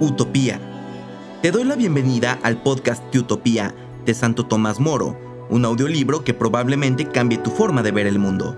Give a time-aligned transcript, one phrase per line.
[0.00, 0.60] Utopía.
[1.42, 3.74] Te doy la bienvenida al podcast de Utopía
[4.04, 5.18] de Santo Tomás Moro,
[5.50, 8.56] un audiolibro que probablemente cambie tu forma de ver el mundo.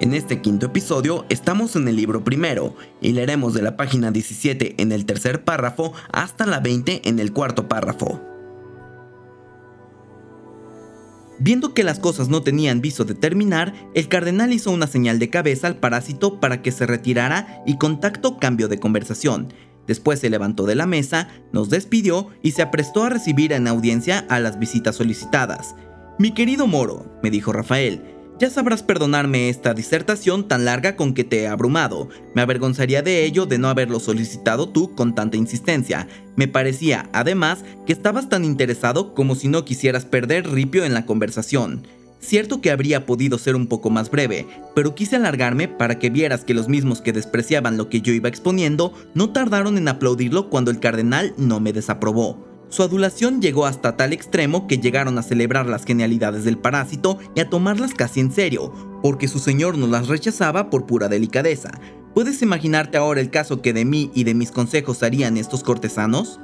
[0.00, 4.74] En este quinto episodio estamos en el libro primero y leeremos de la página 17
[4.82, 8.35] en el tercer párrafo hasta la 20 en el cuarto párrafo.
[11.46, 15.30] Viendo que las cosas no tenían viso de terminar, el cardenal hizo una señal de
[15.30, 19.54] cabeza al parásito para que se retirara y contacto cambio de conversación.
[19.86, 24.26] Después se levantó de la mesa, nos despidió y se aprestó a recibir en audiencia
[24.28, 25.76] a las visitas solicitadas.
[26.18, 31.24] Mi querido Moro, me dijo Rafael, ya sabrás perdonarme esta disertación tan larga con que
[31.24, 32.08] te he abrumado.
[32.34, 36.06] Me avergonzaría de ello de no haberlo solicitado tú con tanta insistencia.
[36.36, 41.06] Me parecía, además, que estabas tan interesado como si no quisieras perder ripio en la
[41.06, 41.86] conversación.
[42.20, 46.44] Cierto que habría podido ser un poco más breve, pero quise alargarme para que vieras
[46.44, 50.70] que los mismos que despreciaban lo que yo iba exponiendo no tardaron en aplaudirlo cuando
[50.70, 52.55] el cardenal no me desaprobó.
[52.68, 57.40] Su adulación llegó hasta tal extremo que llegaron a celebrar las genialidades del parásito y
[57.40, 58.72] a tomarlas casi en serio,
[59.02, 61.70] porque su señor no las rechazaba por pura delicadeza.
[62.12, 66.40] ¿Puedes imaginarte ahora el caso que de mí y de mis consejos harían estos cortesanos?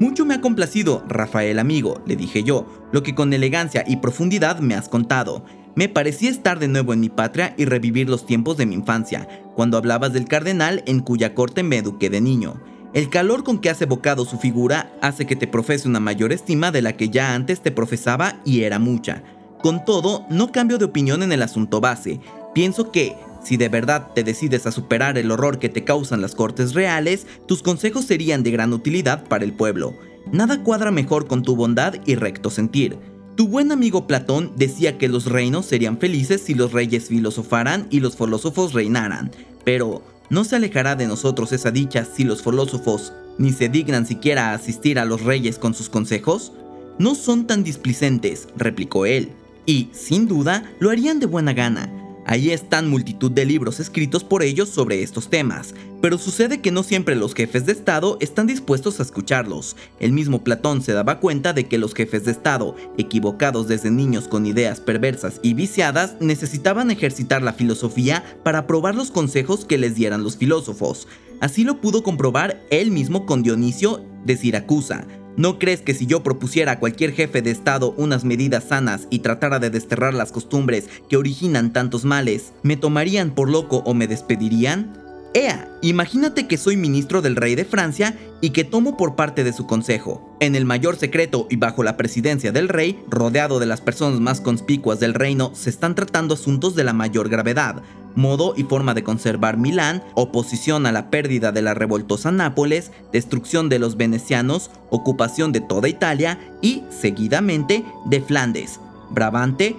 [0.00, 4.58] Mucho me ha complacido, Rafael amigo, le dije yo, lo que con elegancia y profundidad
[4.60, 5.44] me has contado.
[5.76, 9.28] Me parecía estar de nuevo en mi patria y revivir los tiempos de mi infancia,
[9.54, 12.60] cuando hablabas del cardenal en cuya corte me eduqué de niño.
[12.92, 16.72] El calor con que has evocado su figura hace que te profese una mayor estima
[16.72, 19.22] de la que ya antes te profesaba y era mucha.
[19.62, 22.20] Con todo, no cambio de opinión en el asunto base.
[22.52, 26.34] Pienso que, si de verdad te decides a superar el horror que te causan las
[26.34, 29.94] cortes reales, tus consejos serían de gran utilidad para el pueblo.
[30.32, 32.98] Nada cuadra mejor con tu bondad y recto sentir.
[33.36, 38.00] Tu buen amigo Platón decía que los reinos serían felices si los reyes filosofaran y
[38.00, 39.30] los filósofos reinaran.
[39.64, 44.50] Pero, ¿No se alejará de nosotros esa dicha si los filósofos ni se dignan siquiera
[44.50, 46.52] a asistir a los reyes con sus consejos?
[47.00, 49.32] No son tan displicentes, replicó él,
[49.66, 51.99] y, sin duda, lo harían de buena gana.
[52.30, 56.84] Ahí están multitud de libros escritos por ellos sobre estos temas, pero sucede que no
[56.84, 59.74] siempre los jefes de Estado están dispuestos a escucharlos.
[59.98, 64.28] El mismo Platón se daba cuenta de que los jefes de Estado, equivocados desde niños
[64.28, 69.96] con ideas perversas y viciadas, necesitaban ejercitar la filosofía para probar los consejos que les
[69.96, 71.08] dieran los filósofos.
[71.40, 75.04] Así lo pudo comprobar él mismo con Dionisio de Siracusa,
[75.40, 79.20] ¿No crees que si yo propusiera a cualquier jefe de Estado unas medidas sanas y
[79.20, 84.06] tratara de desterrar las costumbres que originan tantos males, me tomarían por loco o me
[84.06, 84.92] despedirían?
[85.32, 89.54] Ea, imagínate que soy ministro del rey de Francia y que tomo por parte de
[89.54, 90.36] su consejo.
[90.40, 94.42] En el mayor secreto y bajo la presidencia del rey, rodeado de las personas más
[94.42, 97.82] conspicuas del reino, se están tratando asuntos de la mayor gravedad,
[98.14, 103.68] modo y forma de conservar Milán, oposición a la pérdida de la revoltosa Nápoles, destrucción
[103.68, 109.76] de los venecianos, ocupación de toda Italia y, seguidamente, de Flandes, Brabante,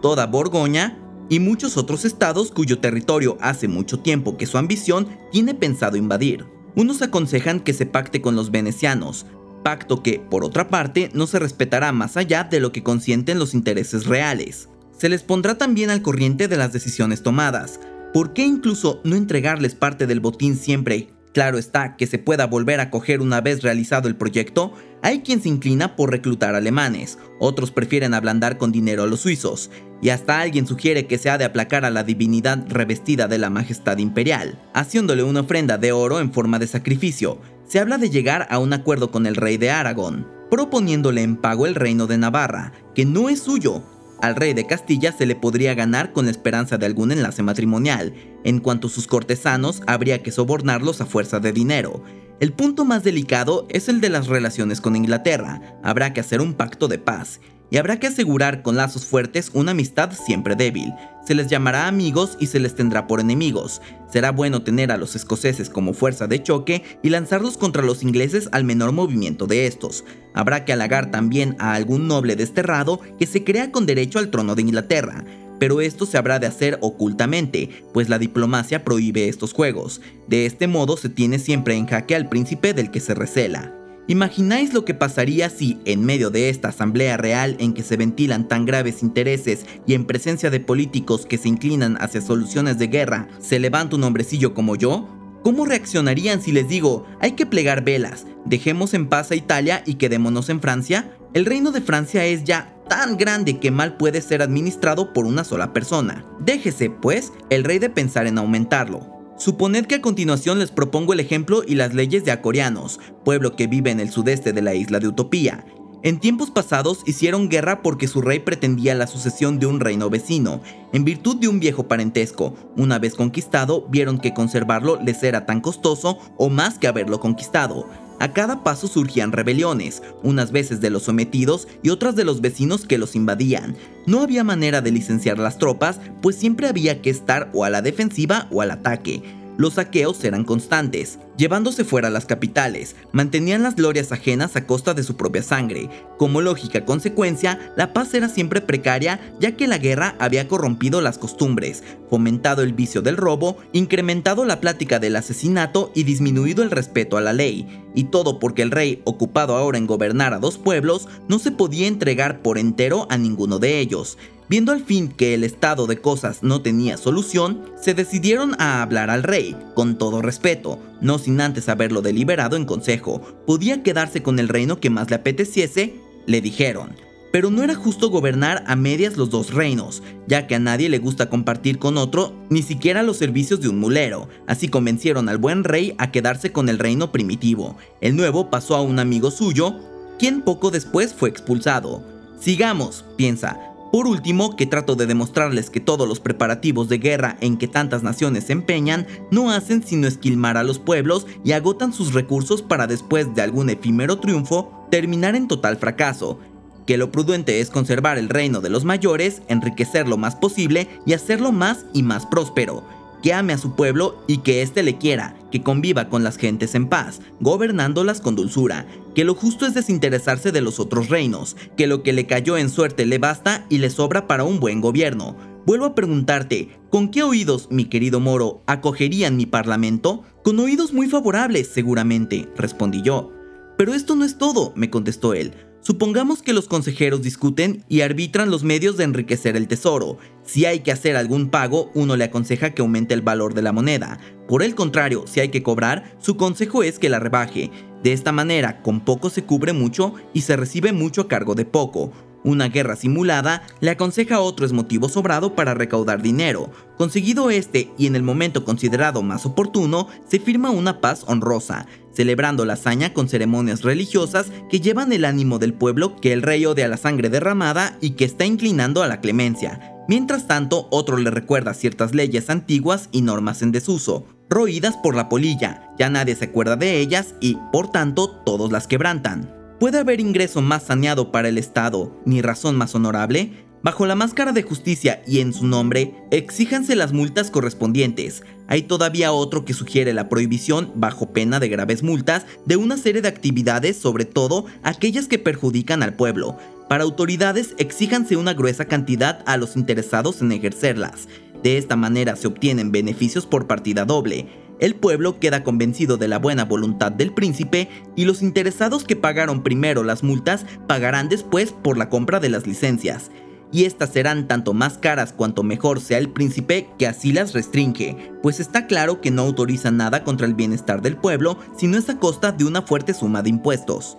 [0.00, 0.98] toda Borgoña
[1.28, 6.46] y muchos otros estados cuyo territorio hace mucho tiempo que su ambición tiene pensado invadir.
[6.74, 9.26] Unos aconsejan que se pacte con los venecianos,
[9.62, 13.54] pacto que, por otra parte, no se respetará más allá de lo que consienten los
[13.54, 17.80] intereses reales se les pondrá también al corriente de las decisiones tomadas.
[18.12, 21.08] ¿Por qué incluso no entregarles parte del botín siempre?
[21.32, 25.42] Claro está que se pueda volver a coger una vez realizado el proyecto, hay quien
[25.42, 29.70] se inclina por reclutar alemanes, otros prefieren ablandar con dinero a los suizos,
[30.02, 33.48] y hasta alguien sugiere que se ha de aplacar a la divinidad revestida de la
[33.48, 37.40] majestad imperial, haciéndole una ofrenda de oro en forma de sacrificio.
[37.66, 41.66] Se habla de llegar a un acuerdo con el rey de Aragón, proponiéndole en pago
[41.66, 43.82] el reino de Navarra, que no es suyo,
[44.22, 48.14] al rey de Castilla se le podría ganar con la esperanza de algún enlace matrimonial,
[48.44, 52.04] en cuanto a sus cortesanos habría que sobornarlos a fuerza de dinero.
[52.38, 56.54] El punto más delicado es el de las relaciones con Inglaterra, habrá que hacer un
[56.54, 57.40] pacto de paz,
[57.72, 60.92] y habrá que asegurar con lazos fuertes una amistad siempre débil.
[61.26, 63.80] Se les llamará amigos y se les tendrá por enemigos.
[64.12, 68.50] Será bueno tener a los escoceses como fuerza de choque y lanzarlos contra los ingleses
[68.52, 70.04] al menor movimiento de estos.
[70.34, 74.54] Habrá que halagar también a algún noble desterrado que se crea con derecho al trono
[74.54, 75.24] de Inglaterra
[75.58, 80.00] pero esto se habrá de hacer ocultamente, pues la diplomacia prohíbe estos juegos.
[80.26, 83.72] De este modo se tiene siempre en jaque al príncipe del que se recela.
[84.08, 88.48] ¿Imagináis lo que pasaría si, en medio de esta asamblea real en que se ventilan
[88.48, 93.28] tan graves intereses y en presencia de políticos que se inclinan hacia soluciones de guerra,
[93.38, 95.08] se levanta un hombrecillo como yo?
[95.44, 99.94] ¿Cómo reaccionarían si les digo, hay que plegar velas, dejemos en paz a Italia y
[99.94, 101.16] quedémonos en Francia?
[101.32, 105.44] El reino de Francia es ya tan grande que mal puede ser administrado por una
[105.44, 106.24] sola persona.
[106.40, 109.11] Déjese, pues, el rey de pensar en aumentarlo.
[109.42, 113.66] Suponed que a continuación les propongo el ejemplo y las leyes de Acorianos, pueblo que
[113.66, 115.66] vive en el sudeste de la isla de Utopía.
[116.04, 120.60] En tiempos pasados hicieron guerra porque su rey pretendía la sucesión de un reino vecino,
[120.92, 122.54] en virtud de un viejo parentesco.
[122.76, 127.88] Una vez conquistado, vieron que conservarlo les era tan costoso o más que haberlo conquistado.
[128.22, 132.86] A cada paso surgían rebeliones, unas veces de los sometidos y otras de los vecinos
[132.86, 133.74] que los invadían.
[134.06, 137.82] No había manera de licenciar las tropas, pues siempre había que estar o a la
[137.82, 139.24] defensiva o al ataque.
[139.58, 145.02] Los saqueos eran constantes, llevándose fuera las capitales, mantenían las glorias ajenas a costa de
[145.02, 145.90] su propia sangre.
[146.16, 151.18] Como lógica consecuencia, la paz era siempre precaria ya que la guerra había corrompido las
[151.18, 157.16] costumbres, fomentado el vicio del robo, incrementado la plática del asesinato y disminuido el respeto
[157.16, 157.84] a la ley.
[157.94, 161.88] Y todo porque el rey, ocupado ahora en gobernar a dos pueblos, no se podía
[161.88, 164.16] entregar por entero a ninguno de ellos.
[164.48, 169.08] Viendo al fin que el estado de cosas no tenía solución, se decidieron a hablar
[169.08, 173.22] al rey, con todo respeto, no sin antes haberlo deliberado en consejo.
[173.46, 175.94] ¿Podía quedarse con el reino que más le apeteciese?
[176.26, 176.90] Le dijeron.
[177.32, 180.98] Pero no era justo gobernar a medias los dos reinos, ya que a nadie le
[180.98, 185.64] gusta compartir con otro ni siquiera los servicios de un mulero, así convencieron al buen
[185.64, 187.78] rey a quedarse con el reino primitivo.
[188.02, 189.76] El nuevo pasó a un amigo suyo,
[190.18, 192.04] quien poco después fue expulsado.
[192.38, 197.58] Sigamos, piensa, por último, que trato de demostrarles que todos los preparativos de guerra en
[197.58, 202.14] que tantas naciones se empeñan no hacen sino esquilmar a los pueblos y agotan sus
[202.14, 206.40] recursos para después de algún efímero triunfo terminar en total fracaso.
[206.86, 211.52] Que lo prudente es conservar el reino de los mayores, enriquecerlo más posible y hacerlo
[211.52, 215.62] más y más próspero que ame a su pueblo y que éste le quiera, que
[215.62, 220.60] conviva con las gentes en paz, gobernándolas con dulzura, que lo justo es desinteresarse de
[220.60, 224.26] los otros reinos, que lo que le cayó en suerte le basta y le sobra
[224.26, 225.36] para un buen gobierno.
[225.64, 230.24] Vuelvo a preguntarte, ¿con qué oídos, mi querido Moro, acogerían mi parlamento?
[230.42, 233.30] Con oídos muy favorables, seguramente, respondí yo.
[233.78, 235.54] Pero esto no es todo, me contestó él.
[235.82, 240.16] Supongamos que los consejeros discuten y arbitran los medios de enriquecer el tesoro.
[240.44, 243.72] Si hay que hacer algún pago, uno le aconseja que aumente el valor de la
[243.72, 244.20] moneda.
[244.46, 247.72] Por el contrario, si hay que cobrar, su consejo es que la rebaje.
[248.02, 251.64] De esta manera, con poco se cubre mucho y se recibe mucho a cargo de
[251.64, 252.12] poco.
[252.44, 256.70] Una guerra simulada le aconseja a otro es motivo sobrado para recaudar dinero.
[256.98, 262.64] Conseguido este y en el momento considerado más oportuno, se firma una paz honrosa celebrando
[262.64, 266.88] la hazaña con ceremonias religiosas que llevan el ánimo del pueblo que el rey odia
[266.88, 269.80] la sangre derramada y que está inclinando a la clemencia.
[270.08, 275.28] Mientras tanto, otro le recuerda ciertas leyes antiguas y normas en desuso, roídas por la
[275.28, 279.50] polilla, ya nadie se acuerda de ellas y, por tanto, todos las quebrantan.
[279.80, 283.52] ¿Puede haber ingreso más saneado para el Estado, ni razón más honorable?
[283.82, 288.44] Bajo la máscara de justicia y en su nombre, exíjanse las multas correspondientes.
[288.68, 293.22] Hay todavía otro que sugiere la prohibición, bajo pena de graves multas, de una serie
[293.22, 296.58] de actividades, sobre todo aquellas que perjudican al pueblo.
[296.88, 301.26] Para autoridades, exíjanse una gruesa cantidad a los interesados en ejercerlas.
[301.62, 304.48] De esta manera se obtienen beneficios por partida doble.
[304.80, 309.62] El pueblo queda convencido de la buena voluntad del príncipe y los interesados que pagaron
[309.62, 313.30] primero las multas pagarán después por la compra de las licencias
[313.72, 318.32] y estas serán tanto más caras cuanto mejor sea el príncipe que así las restringe,
[318.42, 322.18] pues está claro que no autoriza nada contra el bienestar del pueblo, sino es a
[322.18, 324.18] costa de una fuerte suma de impuestos.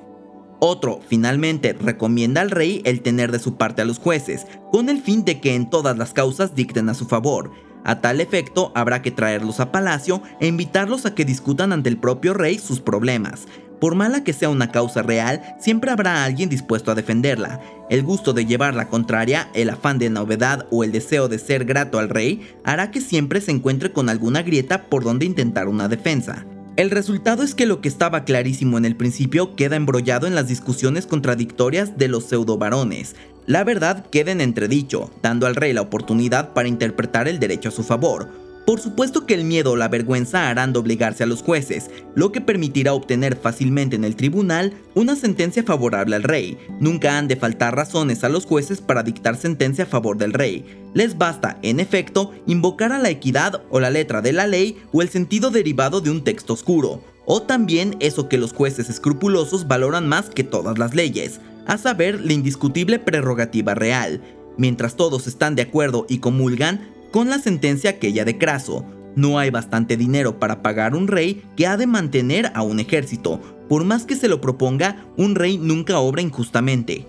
[0.65, 5.01] Otro, finalmente, recomienda al rey el tener de su parte a los jueces, con el
[5.01, 7.51] fin de que en todas las causas dicten a su favor.
[7.83, 11.97] A tal efecto, habrá que traerlos a palacio e invitarlos a que discutan ante el
[11.97, 13.45] propio rey sus problemas,
[13.81, 17.59] por mala que sea una causa real, siempre habrá alguien dispuesto a defenderla.
[17.89, 21.65] El gusto de llevar la contraria, el afán de novedad o el deseo de ser
[21.65, 25.89] grato al rey hará que siempre se encuentre con alguna grieta por donde intentar una
[25.89, 26.45] defensa.
[26.75, 30.47] El resultado es que lo que estaba clarísimo en el principio queda embrollado en las
[30.47, 33.15] discusiones contradictorias de los pseudo varones.
[33.45, 37.73] La verdad queda en entredicho, dando al rey la oportunidad para interpretar el derecho a
[37.73, 38.29] su favor,
[38.65, 42.39] por supuesto que el miedo o la vergüenza harán doblegarse a los jueces, lo que
[42.39, 46.57] permitirá obtener fácilmente en el tribunal una sentencia favorable al rey.
[46.79, 50.65] Nunca han de faltar razones a los jueces para dictar sentencia a favor del rey.
[50.93, 55.01] Les basta, en efecto, invocar a la equidad o la letra de la ley o
[55.01, 60.07] el sentido derivado de un texto oscuro, o también eso que los jueces escrupulosos valoran
[60.07, 64.21] más que todas las leyes, a saber, la indiscutible prerrogativa real.
[64.57, 68.83] Mientras todos están de acuerdo y comulgan, con la sentencia aquella de Craso.
[69.15, 73.39] No hay bastante dinero para pagar un rey que ha de mantener a un ejército.
[73.69, 77.05] Por más que se lo proponga, un rey nunca obra injustamente.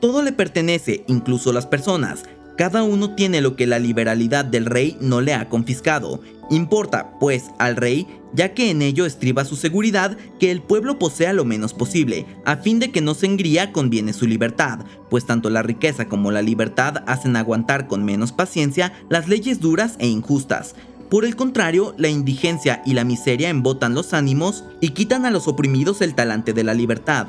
[0.00, 2.24] Todo le pertenece, incluso las personas.
[2.56, 6.20] Cada uno tiene lo que la liberalidad del rey no le ha confiscado.
[6.50, 11.32] Importa, pues, al rey, ya que en ello estriba su seguridad, que el pueblo posea
[11.32, 15.50] lo menos posible, a fin de que no se engría conviene su libertad, pues tanto
[15.50, 20.74] la riqueza como la libertad hacen aguantar con menos paciencia las leyes duras e injustas.
[21.10, 25.46] Por el contrario, la indigencia y la miseria embotan los ánimos y quitan a los
[25.46, 27.28] oprimidos el talante de la libertad.